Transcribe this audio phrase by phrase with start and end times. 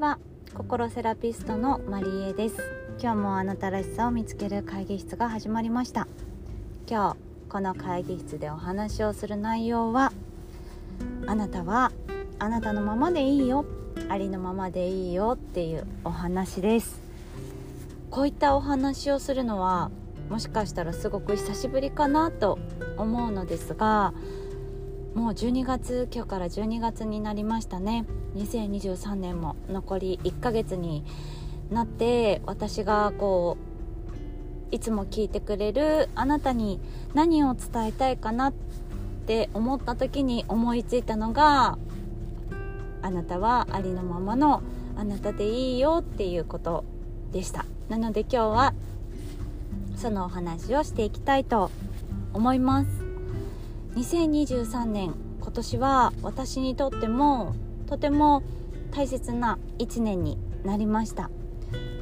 [0.00, 0.18] は
[0.54, 2.56] 心セラピストのマリエです。
[2.98, 6.08] 今日もあなたらしさを見つける会議室が始まりました。
[6.88, 7.16] 今日
[7.50, 10.10] この会議室でお話をする内容は
[11.26, 11.92] あなたは
[12.38, 13.66] あなたのままでいいよ
[14.08, 16.98] ありのままでいいよっていうお話です。
[18.10, 19.90] こういったお話をするのは
[20.30, 22.58] もしかしたらすごく久しぶりかなと
[22.96, 24.14] 思うのですが
[25.14, 28.06] もう12月今日から12月になりましたね。
[28.36, 31.04] 2023年も残り1ヶ月に
[31.70, 33.56] なって私がこ
[34.70, 36.80] ういつも聞いてくれるあなたに
[37.12, 38.52] 何を伝えたいかなっ
[39.26, 41.76] て思った時に思いついたのが
[43.02, 44.62] あなたはありのままの
[44.96, 46.84] あなたでいいよっていうこと
[47.32, 47.64] でした。
[47.88, 48.74] なので今日は
[49.96, 51.70] そのお話をしていきたいと
[52.32, 52.99] 思います。
[53.94, 57.56] 2023年今年は私にとっても
[57.88, 58.42] とても
[58.92, 61.30] 大切な1年になりました。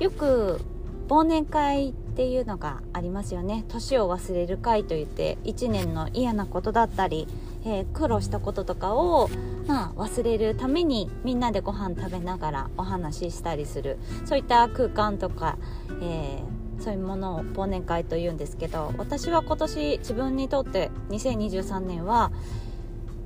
[0.00, 0.60] よく
[1.08, 3.64] 忘年会っていうのがありますよね。
[3.68, 7.26] 年を忘れる会といって1年の嫌なことだったり、
[7.64, 9.30] えー、苦労したこととかを、
[9.66, 13.98] まあ、忘れるためにみんなでご飯食べながらお話ししたりする。
[14.26, 15.56] そういった空間とか、
[16.02, 22.30] えーそういうものを忘年会というんですけど私は今年自分にとって2023年は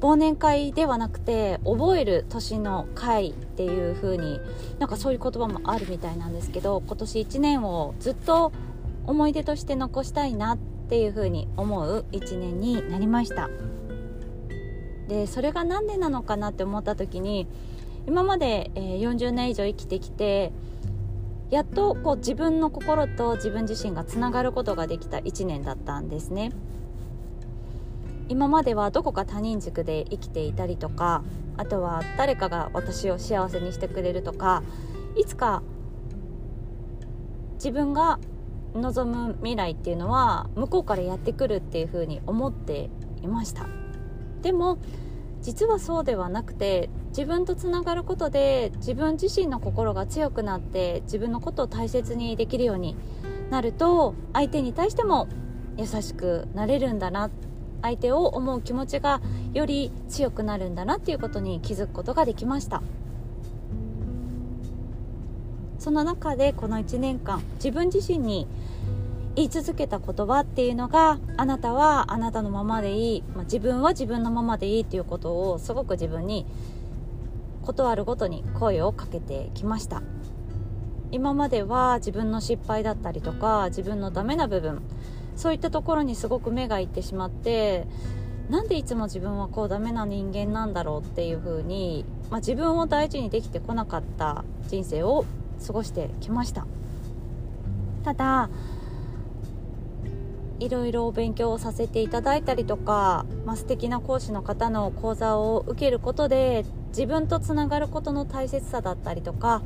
[0.00, 4.40] 忘年会ではなくて覚える年の会っていう風に
[4.80, 8.52] なんかそういう言葉もあるみたいなんですけど今年1年をずっと
[9.06, 13.48] 思い出として残したいなっていう風に思う1年になりました。
[15.08, 17.46] でそれが何でなのかなって思った時に
[18.06, 20.52] 今まで40年以上生きてきて
[21.52, 26.50] やっとこう自分の心と自分自身がつながることができた1年だったんですね。
[28.30, 31.22] 今まではどこか他人軸で生きていたりとか
[31.58, 34.62] あとは誰かが私を幸せにしてくれるとか
[35.14, 35.62] いつか
[37.56, 38.18] 自分が
[38.74, 42.88] 望む未来っていうのは向こうからやってくるっていうふうに思って
[43.20, 43.66] いました。
[44.40, 44.78] でも
[45.42, 52.96] 実はそうではなくて自分とつながることで自分自身の心が強くなって自分のことを大切にできるように
[53.50, 55.28] なると相手に対しても
[55.76, 57.28] 優しくなれるんだな
[57.82, 59.20] 相手を思う気持ちが
[59.52, 62.82] より強くなるんだなっていうことに気づくことができました。
[65.80, 68.46] その中でこの1年間自分自身に
[69.34, 76.46] 言い続けた言葉っていうのがあなたはあなたのままでいい、まあ、自分は自分のままでいいっていうことをすごく自分に
[77.62, 80.02] 断るごとに声をかけてきました。
[81.12, 84.80] 今までは自分の失敗だったりとか自分のダメな部分
[85.36, 87.86] そういったところにすごく目がいってしまって
[88.48, 95.26] なんでいつも自分はこうダメな人間なんだろうっていう風に、まあ、自分を大事にできてこなかった人生を
[95.64, 96.66] 過ごしてきました。
[98.04, 98.50] ただ
[100.62, 109.60] いろいろお勉強をさせていただいたりとか、まあ、素敵な講師の方の講座を受けることで自分とつながることの大切さだったりとか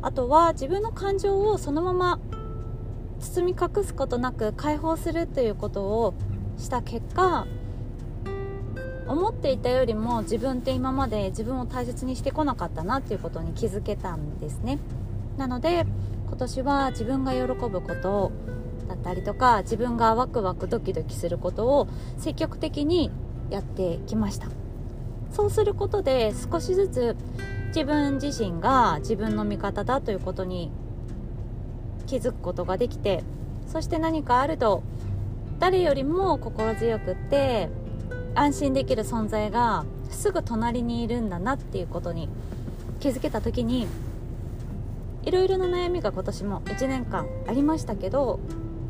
[0.00, 2.18] あとは自分の感情をそのまま
[3.20, 6.14] 包み隠すことなく解放するということを
[6.56, 7.46] した結果
[9.06, 14.78] 思っていたよりも自分って今まで自分を大切にしてこなかったなっていうことに気づけたんですね。
[15.36, 15.84] なので
[16.28, 18.32] 今年は自分が喜ぶことを
[18.90, 23.10] だったりとか自分がワクワクドキドキすることを積極的に
[23.48, 24.48] やってきました。
[25.32, 27.16] そうすることで少しずつ
[27.68, 30.72] 自分自身が自分の味方だということに
[32.08, 33.22] 気づくことができて
[33.68, 34.82] そして何かあると
[35.60, 37.68] 誰よりも心強くって
[38.34, 42.28] 安心できる存在がすぐ隣にいるんだなっていうことに
[42.98, 43.86] 気づけた時に
[45.22, 48.40] いろいろな悩みが今年も1年間ありましたけど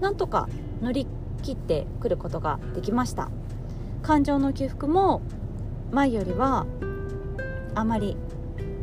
[0.00, 0.49] なんとか
[0.83, 1.06] 乗り
[1.43, 3.30] 切ってくることができました。
[4.03, 5.21] 感情の起伏も
[5.92, 6.66] 前よりは
[7.74, 8.16] あまり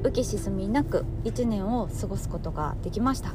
[0.03, 3.33] 浮き沈みなく1年を過ごすことができました。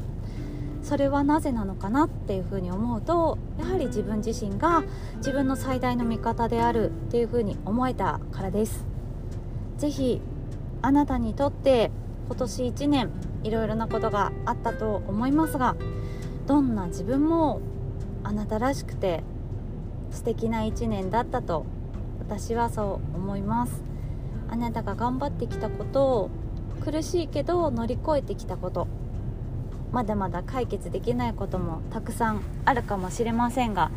[0.83, 4.83] それはなぜなのかなっていうふうに思うとやはり自分自身が
[5.19, 8.85] 自分の最大の味方であるっていうふうに思えたからです。
[9.79, 10.21] 是非
[10.83, 11.91] あなたにとって
[12.27, 13.11] 今年1年
[13.45, 15.77] いろいろなことがあったと思いますが
[16.47, 17.61] どんな自分も
[18.25, 19.23] あなたらしくて
[20.11, 21.65] 素敵な1年だったと
[22.21, 23.83] 私はそう思います。
[24.49, 26.31] あなたが頑張ってきたことを
[26.85, 28.87] 苦しいけど乗り越えてきたこと。
[29.93, 33.91] まだまだ解決できないこともたくさんあるかもしれませんが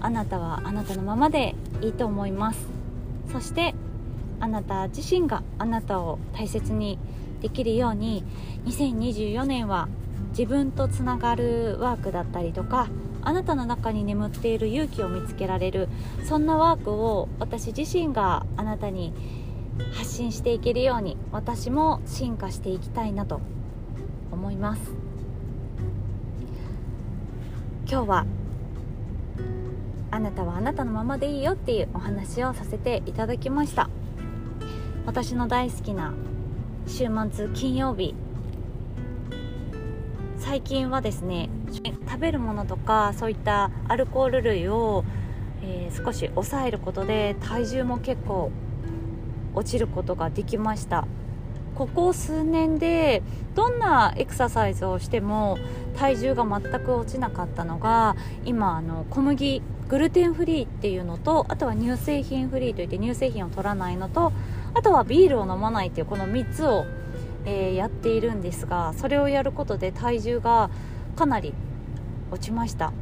[0.00, 2.66] あなたはあなたのままでいいと思います。
[3.30, 3.74] そして
[4.40, 6.98] あなた自身があなたを大切に
[7.40, 8.24] できるように
[8.64, 9.88] 2024年は
[10.30, 12.88] 自分とつながるワークだったりとか
[13.26, 15.88] あなたの中に眠っている勇気を見つけられる
[16.28, 19.12] そんなワークを私自身があなたに
[19.94, 23.40] 発信していけるように私も進化していきたいなと
[24.30, 24.82] 思います。
[27.90, 28.26] 今日は
[30.12, 33.90] あなたはあなたのままでいいよっていうお話をさせていただきました。
[35.04, 36.14] 私の大好きな
[36.86, 38.14] 週末金曜日
[40.46, 41.50] 最近はですね
[42.08, 45.04] 食べるものとかそういったアルコール類を、
[45.60, 48.52] えー、少し抑えることで体重も結構
[49.56, 51.08] 落ちることができました。
[51.74, 53.22] ここ数年で
[53.56, 55.58] どんなエクササイズをしても
[55.96, 58.16] 体重が全く落ちなかったのが
[58.46, 64.32] 今あの小麦グルテンフリーっていうのとあとは乳製品フリーといって乳製品を取らないのと
[64.72, 66.84] あとはビールを飲まないっていうこの3つを、
[67.46, 70.68] えー、やっているんですがそれをやることで体重が
[71.16, 71.54] かなり
[72.30, 72.92] 落ちました。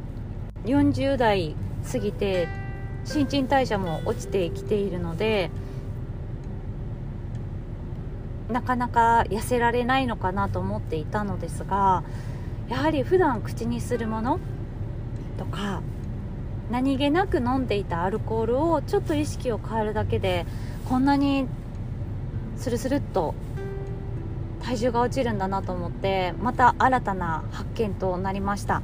[0.65, 1.55] 40代
[1.91, 2.47] 過ぎて
[3.05, 5.51] 新陳代謝も落ちてきているので
[8.49, 12.03] なかなか痩せられないのかなと思っていたのですが
[12.67, 14.39] やはり普段口にするもの
[15.37, 15.81] とか
[16.71, 20.45] 何気なく飲んでいたアルコールをちょっと意識を変えるだけで
[20.89, 21.47] こんなに
[22.57, 23.35] スルスルっと
[24.65, 28.81] 体重が落ちるんだなと思ってまた新たな発見となりました。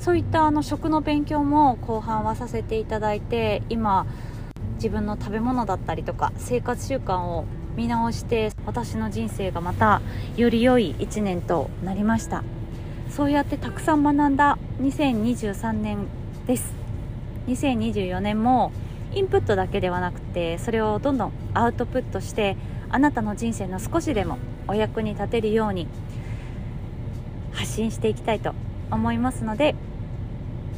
[0.00, 4.04] そういったあの食の勉強も後半はさせていただいて今
[4.74, 7.44] 自分の食べ物だったりとか生活習慣を
[7.76, 10.02] 見直して私の人生がまた
[10.36, 12.42] より良い1年となりました。
[13.08, 16.08] そうやってたくさん学んだ2023年
[16.48, 16.74] です。
[17.46, 18.72] 2024年も
[19.14, 22.56] インプットだけではなくてそれをどんどんアウトプットして
[22.90, 25.86] あなたの人生の少しでもお役に立てるように
[27.52, 28.54] 発信していきたいと
[28.90, 29.74] 思いますので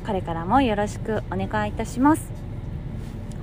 [0.06, 2.30] これからもよろしくお願いいたします。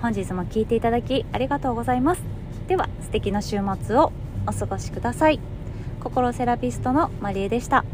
[0.02, 2.24] 本日も聴いていただきありがとうございます。
[2.68, 4.12] では素敵な週末を
[4.48, 5.40] お過ごしください。
[6.04, 7.86] 心セラピストのマリエでした。